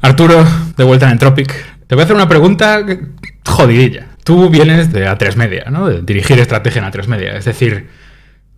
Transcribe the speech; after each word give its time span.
Arturo, 0.00 0.44
de 0.76 0.84
vuelta 0.84 1.06
en 1.06 1.12
Entropic. 1.12 1.52
Te 1.86 1.94
voy 1.94 2.02
a 2.02 2.04
hacer 2.04 2.16
una 2.16 2.28
pregunta 2.28 2.84
jodidilla. 3.44 4.06
Tú 4.24 4.48
vienes 4.48 4.92
de 4.92 5.06
A3 5.06 5.36
Media, 5.36 5.64
¿no? 5.70 5.88
De 5.88 6.02
dirigir 6.02 6.38
estrategia 6.38 6.82
en 6.82 6.90
A3 6.90 7.06
Media. 7.06 7.36
Es 7.36 7.44
decir, 7.44 7.88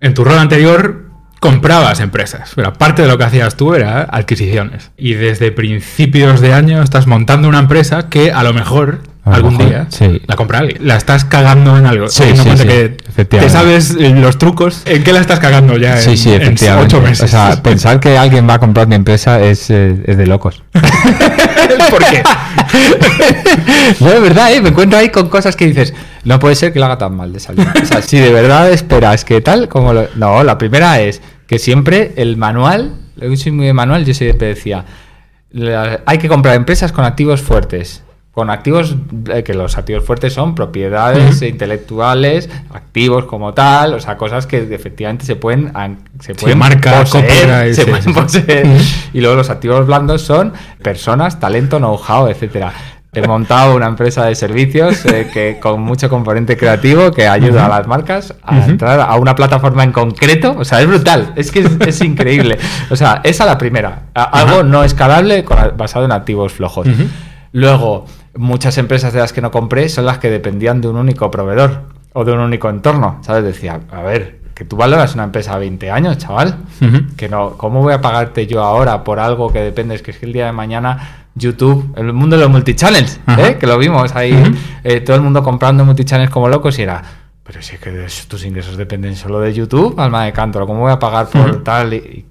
en 0.00 0.14
tu 0.14 0.24
rol 0.24 0.38
anterior 0.38 1.10
comprabas 1.40 2.00
empresas, 2.00 2.52
pero 2.54 2.68
aparte 2.68 3.02
de 3.02 3.08
lo 3.08 3.18
que 3.18 3.24
hacías 3.24 3.56
tú 3.56 3.74
era 3.74 4.02
adquisiciones. 4.02 4.92
Y 4.96 5.14
desde 5.14 5.52
principios 5.52 6.40
de 6.40 6.54
año 6.54 6.82
estás 6.82 7.06
montando 7.06 7.48
una 7.48 7.58
empresa 7.58 8.08
que 8.08 8.32
a 8.32 8.42
lo 8.42 8.52
mejor 8.54 9.00
algún 9.24 9.56
día 9.56 9.88
la 10.26 10.36
compra 10.36 10.58
alguien. 10.58 10.86
La 10.86 10.96
estás 10.96 11.24
cagando 11.24 11.78
en 11.78 11.86
algo. 11.86 12.08
Sí, 12.08 12.24
sí, 12.36 12.66
que 12.66 12.90
te 13.24 13.48
sabes 13.48 13.94
los 13.94 14.38
trucos. 14.38 14.82
¿En 14.84 15.02
qué 15.02 15.12
la 15.12 15.20
estás 15.20 15.40
cagando 15.40 15.76
ya 15.76 15.96
sí, 15.96 16.12
efectivamente. 16.12 16.86
ocho 16.86 17.00
meses? 17.00 17.22
O 17.22 17.28
sea, 17.28 17.62
pensar 17.62 18.00
que 18.00 18.18
alguien 18.18 18.48
va 18.48 18.54
a 18.54 18.58
comprar 18.58 18.86
mi 18.86 18.94
empresa 18.94 19.40
es, 19.40 19.70
eh, 19.70 19.96
es 20.04 20.16
de 20.16 20.26
locos. 20.26 20.62
¿Por 21.90 22.04
qué? 22.04 22.22
no, 24.00 24.10
de 24.10 24.20
verdad, 24.20 24.52
¿eh? 24.52 24.60
me 24.60 24.68
encuentro 24.70 24.98
ahí 24.98 25.08
con 25.08 25.28
cosas 25.28 25.56
que 25.56 25.66
dices, 25.66 25.94
no 26.24 26.38
puede 26.38 26.54
ser 26.54 26.72
que 26.72 26.78
lo 26.78 26.86
haga 26.86 26.98
tan 26.98 27.16
mal 27.16 27.32
de. 27.32 27.38
O 27.38 27.86
sea, 27.86 28.02
si 28.02 28.18
de 28.18 28.32
verdad 28.32 28.70
esperas 28.70 29.24
que 29.24 29.40
tal, 29.40 29.68
como 29.68 29.92
lo... 29.92 30.08
No, 30.16 30.44
la 30.44 30.58
primera 30.58 31.00
es 31.00 31.22
que 31.46 31.58
siempre 31.58 32.12
el 32.16 32.36
manual, 32.36 32.94
yo 33.16 33.34
soy 33.36 33.52
muy 33.52 33.66
de 33.66 33.72
manual, 33.72 34.04
yo 34.04 34.14
siempre 34.14 34.48
decía, 34.48 34.84
hay 36.04 36.18
que 36.18 36.28
comprar 36.28 36.56
empresas 36.56 36.92
con 36.92 37.04
activos 37.04 37.40
fuertes 37.40 38.03
con 38.34 38.50
activos, 38.50 38.96
eh, 39.32 39.44
que 39.44 39.54
los 39.54 39.78
activos 39.78 40.04
fuertes 40.04 40.32
son 40.32 40.56
propiedades 40.56 41.40
intelectuales, 41.42 42.50
activos 42.72 43.26
como 43.26 43.54
tal, 43.54 43.94
o 43.94 44.00
sea, 44.00 44.16
cosas 44.16 44.48
que 44.48 44.58
efectivamente 44.74 45.24
se 45.24 45.36
pueden, 45.36 45.72
se 46.18 46.34
pueden 46.34 46.58
poseer, 46.58 47.74
se 47.74 47.86
pueden 47.86 48.12
poseer. 48.12 48.66
Y 49.12 49.20
luego 49.20 49.36
los 49.36 49.50
activos 49.50 49.86
blandos 49.86 50.22
son 50.22 50.52
personas, 50.82 51.38
talento, 51.38 51.78
know-how, 51.78 52.26
etcétera. 52.26 52.72
He 53.12 53.24
montado 53.24 53.76
una 53.76 53.86
empresa 53.86 54.26
de 54.26 54.34
servicios 54.34 55.04
eh, 55.06 55.30
que 55.32 55.58
con 55.60 55.80
mucho 55.80 56.08
componente 56.08 56.56
creativo 56.56 57.12
que 57.12 57.28
ayuda 57.28 57.66
a 57.66 57.68
las 57.68 57.86
marcas 57.86 58.34
a 58.42 58.64
entrar 58.64 58.98
a 59.00 59.14
una 59.14 59.36
plataforma 59.36 59.84
en 59.84 59.92
concreto. 59.92 60.56
O 60.58 60.64
sea, 60.64 60.80
es 60.80 60.88
brutal, 60.88 61.32
es 61.36 61.52
que 61.52 61.64
es, 61.86 62.00
increíble. 62.00 62.58
O 62.90 62.96
sea, 62.96 63.20
esa 63.22 63.46
la 63.46 63.56
primera. 63.56 64.06
Algo 64.14 64.64
no 64.64 64.82
escalable 64.82 65.44
basado 65.76 66.04
en 66.04 66.10
activos 66.10 66.52
flojos. 66.52 66.88
Luego, 67.52 68.06
muchas 68.36 68.78
empresas 68.78 69.12
de 69.12 69.20
las 69.20 69.32
que 69.32 69.40
no 69.40 69.50
compré 69.50 69.88
son 69.88 70.06
las 70.06 70.18
que 70.18 70.30
dependían 70.30 70.80
de 70.80 70.88
un 70.88 70.96
único 70.96 71.30
proveedor 71.30 71.82
o 72.12 72.24
de 72.24 72.32
un 72.32 72.40
único 72.40 72.68
entorno. 72.68 73.18
¿Sabes? 73.22 73.44
Decía, 73.44 73.80
a 73.90 74.02
ver, 74.02 74.40
que 74.54 74.64
tú 74.64 74.76
valoras 74.76 75.14
una 75.14 75.24
empresa 75.24 75.54
a 75.54 75.58
20 75.58 75.90
años, 75.90 76.18
chaval. 76.18 76.58
Que 77.16 77.28
no, 77.28 77.56
¿cómo 77.56 77.82
voy 77.82 77.94
a 77.94 78.00
pagarte 78.00 78.46
yo 78.46 78.62
ahora 78.62 79.04
por 79.04 79.18
algo 79.18 79.52
que 79.52 79.60
dependes? 79.60 80.02
Que 80.02 80.12
es 80.12 80.18
que 80.18 80.26
el 80.26 80.32
día 80.32 80.46
de 80.46 80.52
mañana 80.52 81.24
YouTube, 81.34 81.92
el 81.96 82.12
mundo 82.12 82.36
de 82.36 82.42
los 82.42 82.50
multichannels, 82.50 83.20
¿eh? 83.38 83.56
que 83.58 83.66
lo 83.66 83.76
vimos 83.76 84.14
ahí, 84.14 84.40
eh, 84.84 85.00
todo 85.00 85.16
el 85.16 85.22
mundo 85.22 85.42
comprando 85.42 85.84
multichannels 85.84 86.30
como 86.30 86.48
locos 86.48 86.78
y 86.78 86.82
era, 86.82 87.02
pero 87.42 87.60
si 87.60 87.74
es 87.74 87.80
que 87.80 88.06
tus 88.28 88.44
ingresos 88.44 88.76
dependen 88.76 89.16
solo 89.16 89.40
de 89.40 89.52
YouTube, 89.52 89.98
alma 89.98 90.24
de 90.24 90.32
cántaro, 90.32 90.66
¿cómo 90.66 90.80
voy 90.80 90.92
a 90.92 90.98
pagar 90.98 91.28
por 91.28 91.64
tal? 91.64 91.92
Y, 91.94 92.24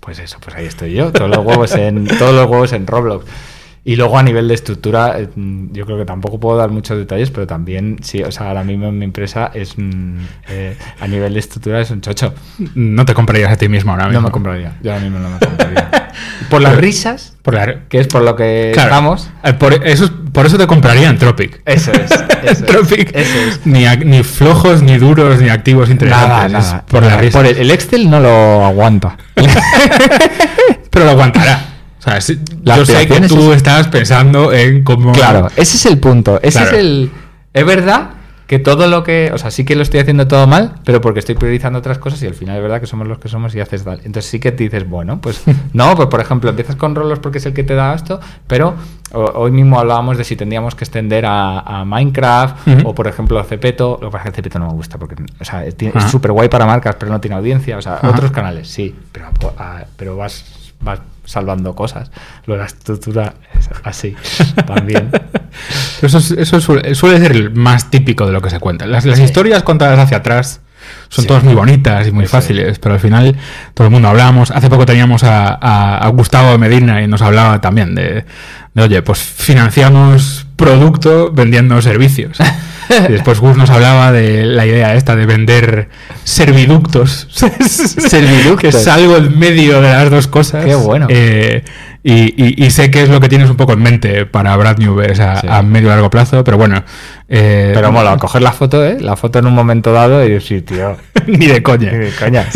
pues 0.00 0.18
eso, 0.20 0.38
pues 0.42 0.56
ahí 0.56 0.64
estoy 0.64 0.94
yo, 0.94 1.12
todos 1.12 1.28
los 1.30 1.44
huevos 1.44 1.74
en, 1.74 2.06
todos 2.06 2.34
los 2.34 2.46
huevos 2.48 2.72
en 2.72 2.86
Roblox. 2.86 3.26
Y 3.88 3.96
luego 3.96 4.18
a 4.18 4.22
nivel 4.22 4.46
de 4.48 4.52
estructura, 4.52 5.18
eh, 5.18 5.30
yo 5.34 5.86
creo 5.86 5.96
que 5.96 6.04
tampoco 6.04 6.38
puedo 6.38 6.58
dar 6.58 6.68
muchos 6.68 6.98
detalles, 6.98 7.30
pero 7.30 7.46
también, 7.46 7.96
sí, 8.02 8.22
o 8.22 8.30
sea, 8.30 8.48
ahora 8.48 8.62
mismo 8.62 8.88
en 8.88 8.98
mi 8.98 9.06
empresa 9.06 9.50
es 9.54 9.78
mm, 9.78 10.18
eh, 10.50 10.76
a 11.00 11.06
nivel 11.06 11.32
de 11.32 11.40
estructura 11.40 11.80
es 11.80 11.90
un 11.90 12.02
chocho. 12.02 12.34
No 12.74 13.06
te 13.06 13.14
comprarías 13.14 13.50
a 13.50 13.56
ti 13.56 13.66
mismo 13.70 13.92
ahora 13.92 14.04
mismo. 14.08 14.20
No 14.20 14.28
me 14.28 14.30
compraría, 14.30 14.76
yo 14.82 14.92
ahora 14.92 15.02
mismo 15.02 15.18
no 15.20 15.30
me 15.30 15.38
compraría. 15.38 16.10
por 16.50 16.60
las 16.60 16.76
risas, 16.76 17.34
por 17.40 17.54
que 17.88 18.00
es 18.00 18.08
por 18.08 18.20
lo 18.20 18.36
que 18.36 18.72
estamos. 18.72 19.30
Eh, 19.42 19.54
por 19.54 19.72
eso, 19.72 20.10
por 20.34 20.44
eso 20.44 20.58
te 20.58 20.66
compraría 20.66 21.16
Tropic. 21.16 21.62
Eso 21.64 21.90
es. 21.92 22.10
Eso 22.44 22.64
Tropic. 22.66 23.16
Eso 23.16 23.38
es. 23.48 23.64
Ni, 23.64 23.86
ni, 24.04 24.22
flojos, 24.22 24.82
ni 24.82 24.98
duros, 24.98 25.40
ni 25.40 25.48
activos 25.48 25.88
interesantes. 25.88 26.52
Nada, 26.52 26.84
Por, 26.86 27.02
la 27.02 27.22
por 27.30 27.46
el 27.46 27.70
Excel 27.70 28.10
no 28.10 28.20
lo 28.20 28.66
aguanta. 28.66 29.16
pero 30.90 31.06
lo 31.06 31.12
aguantará 31.12 31.67
yo 32.62 32.86
sé 32.86 33.06
que 33.06 33.20
tú 33.22 33.52
estás 33.52 33.88
pensando 33.88 34.52
en 34.52 34.84
cómo. 34.84 35.12
Claro, 35.12 35.48
ese 35.56 35.76
es 35.76 35.86
el 35.86 35.98
punto. 35.98 36.40
Ese 36.42 36.62
es 36.62 36.72
el. 36.72 37.10
Es 37.52 37.66
verdad 37.66 38.10
que 38.48 38.58
todo 38.58 38.88
lo 38.88 39.04
que. 39.04 39.30
O 39.32 39.38
sea, 39.38 39.50
sí 39.50 39.64
que 39.64 39.76
lo 39.76 39.82
estoy 39.82 40.00
haciendo 40.00 40.26
todo 40.26 40.46
mal, 40.46 40.76
pero 40.84 41.02
porque 41.02 41.20
estoy 41.20 41.34
priorizando 41.34 41.78
otras 41.78 41.98
cosas 41.98 42.22
y 42.22 42.26
al 42.26 42.34
final 42.34 42.56
es 42.56 42.62
verdad 42.62 42.80
que 42.80 42.86
somos 42.86 43.06
los 43.06 43.18
que 43.18 43.28
somos 43.28 43.54
y 43.54 43.60
haces 43.60 43.84
tal. 43.84 43.98
Entonces 43.98 44.24
sí 44.24 44.40
que 44.40 44.52
te 44.52 44.64
dices, 44.64 44.88
bueno, 44.88 45.20
pues 45.20 45.42
no, 45.74 45.94
pues 45.94 46.08
por 46.08 46.20
ejemplo, 46.20 46.48
empiezas 46.48 46.74
con 46.76 46.94
rolos 46.94 47.18
porque 47.18 47.38
es 47.38 47.46
el 47.46 47.52
que 47.52 47.62
te 47.62 47.74
da 47.74 47.94
esto, 47.94 48.20
pero 48.46 48.74
hoy 49.12 49.50
mismo 49.50 49.78
hablábamos 49.78 50.16
de 50.16 50.24
si 50.24 50.34
tendríamos 50.34 50.74
que 50.74 50.84
extender 50.84 51.24
a, 51.26 51.84
Minecraft 51.84 52.84
o 52.84 52.94
por 52.94 53.06
ejemplo 53.06 53.38
a 53.38 53.44
Cepeto. 53.44 53.98
Lo 54.00 54.08
que 54.08 54.12
pasa 54.12 54.28
es 54.28 54.30
que 54.30 54.36
Cepeto 54.36 54.58
no 54.58 54.68
me 54.68 54.72
gusta 54.72 54.98
porque 54.98 55.16
o 55.38 55.44
sea, 55.44 55.66
es 55.66 55.74
súper 56.10 56.32
guay 56.32 56.48
para 56.48 56.64
marcas, 56.64 56.96
pero 56.98 57.12
no 57.12 57.20
tiene 57.20 57.36
audiencia. 57.36 57.76
O 57.76 57.82
sea, 57.82 58.00
otros 58.02 58.30
canales 58.30 58.68
sí, 58.68 58.94
pero, 59.12 59.28
pero 59.96 60.16
vas, 60.16 60.67
vas 60.80 61.00
salvando 61.24 61.74
cosas. 61.74 62.10
Luego 62.46 62.62
la 62.62 62.66
estructura 62.66 63.34
es 63.58 63.68
así 63.84 64.16
también. 64.66 65.10
Eso, 66.00 66.18
eso 66.18 66.60
suele, 66.60 66.94
ser 66.94 67.32
el 67.32 67.50
más 67.50 67.90
típico 67.90 68.26
de 68.26 68.32
lo 68.32 68.40
que 68.40 68.50
se 68.50 68.58
cuenta. 68.58 68.86
Las, 68.86 69.04
historias 69.06 69.62
contadas 69.62 69.98
hacia 69.98 70.18
atrás 70.18 70.60
son 71.08 71.26
todas 71.26 71.44
muy 71.44 71.54
bonitas 71.54 72.06
y 72.06 72.12
muy 72.12 72.26
fáciles, 72.26 72.78
pero 72.78 72.94
al 72.94 73.00
final 73.00 73.36
todo 73.74 73.86
el 73.86 73.92
mundo 73.92 74.08
hablamos. 74.08 74.50
Hace 74.50 74.70
poco 74.70 74.86
teníamos 74.86 75.22
a, 75.24 76.10
Gustavo 76.14 76.56
Medina 76.56 77.02
y 77.02 77.08
nos 77.08 77.20
hablaba 77.20 77.60
también 77.60 77.94
de, 77.94 78.24
de, 78.74 78.82
oye, 78.82 79.02
pues 79.02 79.18
financiamos 79.18 80.46
producto 80.56 81.30
vendiendo 81.32 81.80
servicios. 81.82 82.38
Y 83.08 83.12
después 83.12 83.40
Gus 83.40 83.56
nos 83.56 83.70
hablaba 83.70 84.12
de 84.12 84.44
la 84.44 84.66
idea 84.66 84.94
esta 84.94 85.16
de 85.16 85.26
vender 85.26 85.88
serviductos. 86.24 87.28
serviductos. 87.68 88.60
que 88.60 88.68
es 88.68 88.88
algo 88.88 89.16
en 89.16 89.38
medio 89.38 89.80
de 89.80 89.90
las 89.90 90.10
dos 90.10 90.26
cosas. 90.26 90.64
Qué 90.64 90.74
bueno. 90.74 91.06
Eh, 91.10 91.64
y, 92.10 92.70
sé 92.70 92.90
que 92.90 93.02
es 93.02 93.10
lo 93.10 93.20
que 93.20 93.28
tienes 93.28 93.50
un 93.50 93.56
poco 93.56 93.74
en 93.74 93.80
mente 93.80 94.24
para 94.24 94.56
Brad 94.56 94.78
New 94.78 94.98
a, 95.00 95.62
medio 95.62 95.88
y 95.88 95.90
largo 95.90 96.08
plazo, 96.08 96.42
pero 96.42 96.56
bueno. 96.56 96.82
Eh, 97.28 97.72
pero 97.74 97.92
mola, 97.92 98.16
coger 98.16 98.40
la 98.40 98.52
foto, 98.52 98.82
¿eh? 98.82 98.96
La 98.98 99.14
foto 99.16 99.38
en 99.38 99.46
un 99.46 99.54
momento 99.54 99.92
dado 99.92 100.24
y 100.24 100.30
decir, 100.30 100.64
tío. 100.64 100.96
ni 101.26 101.46
de 101.46 101.62
coña. 101.62 101.92
Ni 101.92 101.98
de 101.98 102.12
coña. 102.12 102.46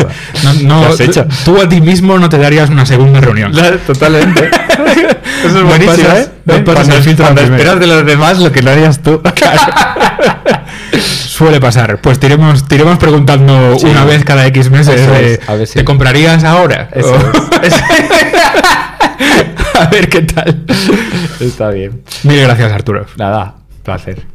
no, 0.63 0.85
has 0.87 0.99
hecho? 0.99 1.27
Tú 1.45 1.61
a 1.61 1.69
ti 1.69 1.81
mismo 1.81 2.17
no 2.17 2.29
te 2.29 2.39
darías 2.39 2.71
una 2.71 2.85
segunda 2.85 3.21
reunión. 3.21 3.53
totalmente. 3.87 4.49
Eso 5.45 5.59
es 5.59 5.63
buenísimo, 5.63 6.09
¿eh? 6.09 6.29
No 6.45 6.63
cuando, 6.63 6.95
esperas 6.95 7.79
de 7.79 7.87
los 7.87 8.05
demás 8.05 8.39
lo 8.39 8.51
que 8.51 8.61
no 8.61 8.71
harías 8.71 9.01
tú. 9.01 9.21
Suele 10.97 11.59
pasar. 11.59 11.99
Pues 12.01 12.19
tiremos, 12.19 12.67
tiremos 12.67 12.97
preguntando 12.97 13.77
una 13.83 14.05
vez 14.05 14.23
cada 14.25 14.47
X 14.47 14.71
meses. 14.71 15.39
¿Te 15.73 15.85
comprarías 15.85 16.43
ahora? 16.43 16.89
Eso 16.91 17.17
A 19.79 19.85
ver 19.87 20.09
qué 20.09 20.21
tal. 20.21 20.65
Está 21.39 21.69
bien. 21.69 22.03
Mil 22.23 22.41
gracias, 22.41 22.71
Arturo. 22.71 23.05
Nada, 23.17 23.55
placer. 23.83 24.32